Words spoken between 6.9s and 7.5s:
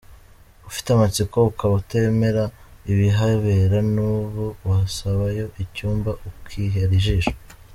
ijisho.